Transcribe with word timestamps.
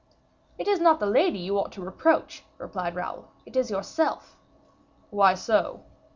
"It 0.57 0.67
is 0.67 0.79
not 0.79 0.99
the 0.99 1.05
lady 1.05 1.37
you 1.37 1.59
ought 1.59 1.71
to 1.73 1.83
reproach," 1.85 2.43
replied 2.57 2.95
Raoul; 2.95 3.27
"it 3.45 3.55
is 3.55 3.69
yourself." 3.69 4.35
"Why 5.11 5.35
so?" 5.35 5.83